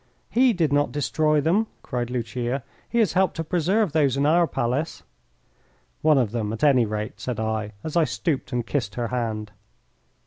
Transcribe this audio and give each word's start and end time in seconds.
"He 0.31 0.51
did 0.51 0.73
not 0.73 0.91
destroy 0.91 1.41
them," 1.41 1.67
cried 1.83 2.09
Lucia. 2.09 2.63
"He 2.89 2.97
has 2.97 3.13
helped 3.13 3.35
to 3.35 3.43
preserve 3.43 3.91
those 3.91 4.17
in 4.17 4.25
our 4.25 4.47
palace." 4.47 5.03
"One 6.01 6.17
of 6.17 6.31
them, 6.31 6.51
at 6.51 6.63
any 6.63 6.87
rate," 6.87 7.19
said 7.19 7.39
I, 7.39 7.73
as 7.83 7.95
I 7.95 8.05
stooped 8.05 8.51
and 8.51 8.65
kissed 8.65 8.95
her 8.95 9.09
hand. 9.09 9.51